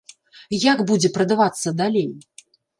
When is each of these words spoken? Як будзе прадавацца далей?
Як 0.63 0.81
будзе 0.93 1.13
прадавацца 1.19 1.77
далей? 1.85 2.11